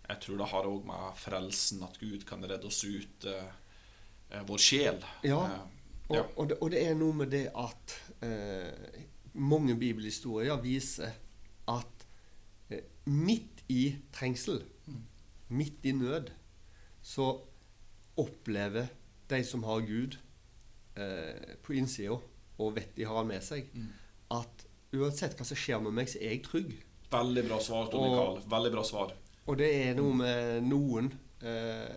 [0.10, 3.48] Jeg tror det har òg med frelsen, at Gud kan redde oss ut eh,
[4.30, 5.00] eh, vår sjel.
[5.26, 5.72] Ja, Eh,
[6.08, 6.24] Og, ja.
[6.38, 9.00] og, det, og det er noe med det at eh,
[9.34, 11.16] mange bibelhistorier viser
[11.74, 12.04] at
[12.70, 14.60] eh, midt i trengsel,
[15.50, 16.30] midt i nød,
[17.02, 17.32] så
[18.22, 18.92] opplever
[19.34, 20.20] de som har Gud
[20.96, 22.20] eh, på innsida,
[22.62, 23.66] og vet de har han med seg,
[24.32, 26.76] at uansett hva som skjer med meg, så er jeg trygg.
[27.12, 28.44] Veldig bra svar, Tony Karl.
[28.54, 29.18] Veldig bra svar.
[29.48, 31.12] Og det er noe med noen
[31.46, 31.96] eh,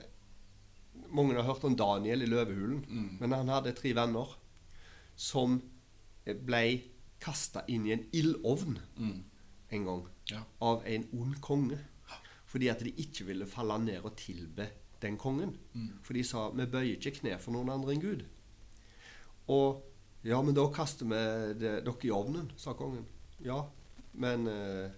[1.09, 2.83] Mange har hørt om Daniel i Løvehulen,
[3.21, 4.35] men han hadde tre venner
[5.17, 5.55] som
[6.27, 6.65] ble
[7.23, 8.75] kasta inn i en ildovn
[9.71, 10.43] en gang Ja.
[10.61, 11.79] av en ond konge.
[12.49, 14.69] Fordi at de ikke ville falle ned og tilbe
[15.01, 15.57] den kongen.
[16.03, 18.25] For de sa 'vi bøyer ikke kne for noen andre enn Gud'.
[19.49, 19.83] Og
[20.25, 23.07] 'ja, men da kaster vi dere i ovnen', sa kongen.
[23.41, 23.63] Ja,
[24.13, 24.91] men eh,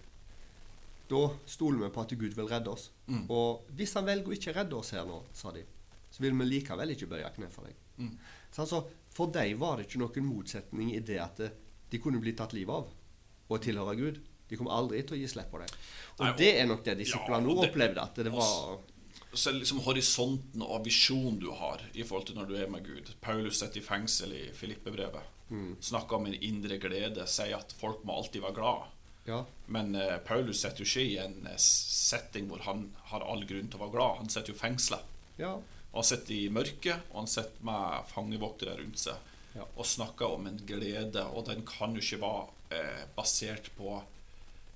[1.11, 2.89] da stoler vi på at Gud vil redde oss.
[3.29, 5.63] Og hvis han velger å ikke redde oss her nå, sa de,
[6.11, 8.09] så vil vi likevel ikke bøye kne for deg.
[8.51, 8.81] Så altså,
[9.15, 11.51] for dem var det ikke noen motsetning i det at eh,
[11.91, 12.89] de kunne bli tatt livet av
[13.51, 14.17] og tilhøre Gud.
[14.51, 15.67] De kom aldri til å gi slipp på det.
[16.17, 18.79] Og Nei, og- det er nok det disiplene nå opplevde, at det var
[19.33, 23.13] Så liksom horisonten og visjonen du har i forhold til når du er med Gud.
[23.21, 25.23] Paulus sitter i fengsel i Filippebrevet.
[25.51, 25.75] Mm.
[25.79, 27.23] Snakker om en indre glede.
[27.31, 28.89] Sier at folk må alltid være glad.
[29.25, 29.43] Ja.
[29.67, 33.67] Men uh, Paulus setter jo ikke i en eh, setting hvor han har all grunn
[33.69, 34.15] til å være glad.
[34.23, 34.99] Han sitter jo fengsla.
[35.37, 35.53] ja.
[35.91, 39.15] Og han sitter i mørket, og han sitter med fangevoktere rundt seg
[39.57, 39.65] Ja.
[39.75, 42.45] og snakker om en glede, og den kan jo ikke være
[42.77, 43.97] eh, basert på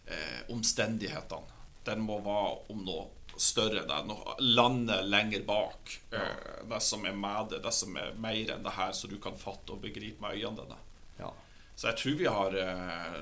[0.07, 1.47] eh, omstendighetene.
[1.87, 3.05] Den må være om noe
[3.39, 3.85] større.
[3.87, 5.95] Det er noe landet lenger bak.
[6.11, 9.15] Eh, det som er med det, det som er mer enn det her, så du
[9.23, 10.81] kan fatte og begripe med øynene dine.
[11.19, 11.31] Ja.
[11.75, 13.21] Så jeg tror vi har eh,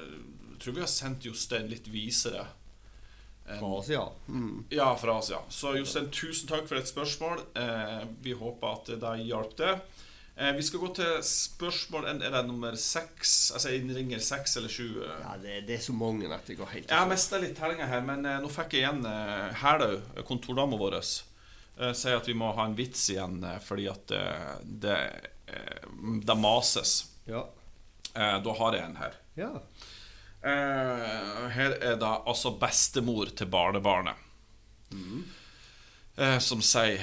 [0.64, 2.48] tror vi har sendt Jostein litt visere.
[3.44, 3.94] Fra Asia.
[4.00, 4.12] ja.
[4.28, 4.64] Mm.
[4.70, 5.42] Ja, fra Asia.
[5.50, 7.44] Så Jostein, tusen takk for et spørsmål.
[7.60, 9.74] Eh, vi håper at det hjalp det.
[10.36, 13.52] Eh, vi skal gå til spørsmål Er det nummer seks?
[13.54, 15.04] Altså innringer seks eller sju?
[15.04, 15.20] eh?
[15.22, 17.86] ja det, det er så mange at det går helt Jeg har mista litt tellinger
[17.92, 22.34] her, men eh, nå fikk jeg igjen eh, Hælaug, kontordama vår, eh, sier at vi
[22.34, 24.98] må ha en vits igjen eh, fordi at eh, det,
[25.54, 25.86] eh,
[26.26, 26.96] det mases.
[27.30, 27.46] Ja.
[28.16, 29.20] Eh, da har jeg en her.
[29.38, 29.52] ja.
[30.44, 34.20] Eh, her er da altså bestemor til barnebarnet
[36.18, 37.00] eh, som sier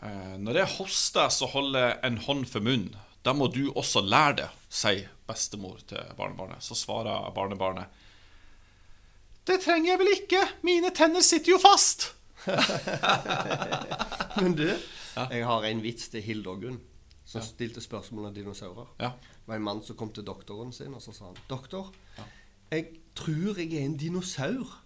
[0.00, 2.94] eh, Når jeg hoster, så holder jeg en hånd for munnen.
[3.20, 6.64] Da må du også lære det, sier bestemor til barnebarnet.
[6.64, 7.92] Så svarer barnebarnet
[9.44, 12.14] Det trenger jeg vel ikke, mine tenner sitter jo fast.
[14.40, 16.80] Men du, jeg har en vits til Hilde og Gunn,
[17.28, 18.88] som stilte spørsmål om dinosaurer.
[18.96, 19.12] Ja.
[19.20, 21.92] Det var en mann som kom til doktoren sin, og så sa han Doktor,
[22.70, 24.82] jeg tror jeg er en dinosaur.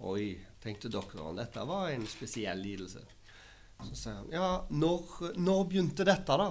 [0.00, 1.36] Oi, tenkte doktoren.
[1.40, 3.02] Dette var en spesiell lidelse.
[3.80, 6.50] Så sier han Ja, når, når begynte dette, da?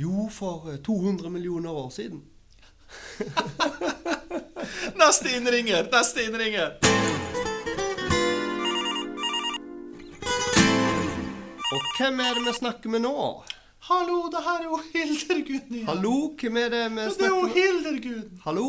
[0.00, 2.22] Jo, for eh, 200 millioner år siden.
[5.00, 5.88] Neste innringer!
[5.92, 6.76] Neste innringer!
[11.70, 13.16] Og hvem er det vi snakker med nå?
[13.90, 15.86] Hallo, det her er jo Hildergunn igjen.
[15.88, 17.54] Hallo, hvem er det vi Det er jo snakker?
[17.56, 18.40] Hildergunn.
[18.44, 18.66] Hallo?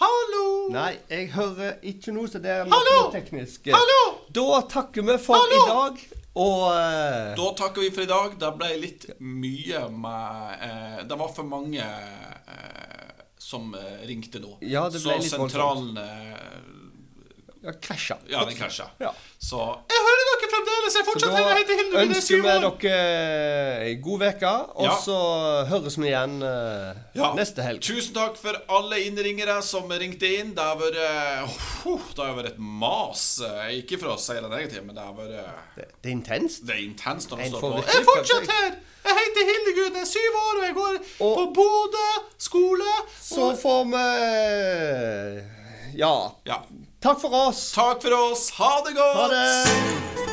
[0.00, 0.44] Hallo!
[0.72, 3.10] Nei, jeg hører ikke noe, så det er Hallo!
[3.12, 3.68] teknisk.
[3.74, 3.98] Hallo!
[4.32, 5.58] Da takker vi for Hallo!
[5.58, 6.00] i dag,
[6.40, 7.34] og uh...
[7.36, 8.38] Da takker vi for i dag.
[8.40, 13.76] Det ble litt mye med uh, Det var for mange uh, som
[14.08, 14.56] ringte nå.
[14.64, 16.00] Ja, det ble Så litt sentralen
[17.62, 18.16] ja, krasja.
[18.30, 18.86] Ja, den krasja.
[19.00, 19.10] Ja.
[19.42, 19.58] Så
[19.90, 20.94] Jeg hører dere fremdeles!
[20.98, 24.52] Jeg fortsatt da jeg heter Hilde Gunn, jeg er ønsker vi dere ei god uke,
[24.76, 24.94] og Ja.
[25.04, 25.16] så
[25.70, 27.32] høres vi igjen uh, Ja.
[27.38, 27.80] neste helg.
[27.82, 30.54] Tusen takk for alle innringere som ringte inn.
[30.54, 31.58] Det har vært uh,
[32.14, 33.24] Det har vært et mas.
[33.40, 36.16] eh, Ikke for å si det negativt, men det har vært uh, Det, det er
[36.18, 36.66] intenst.
[36.66, 37.84] Det er intenst når det står på.
[37.86, 38.72] Jeg er fortsatt her!
[39.02, 40.94] Jeg heter Hildegunn, jeg er syv år, og jeg går
[41.26, 42.92] Og- på Bodø skole.
[43.18, 44.04] Så får vi
[45.98, 46.14] Ja.
[46.46, 46.62] Ja.
[47.02, 47.72] Takk for oss.
[47.72, 48.50] Takk for oss.
[48.50, 49.16] Ha det godt!
[49.16, 50.31] Ha det.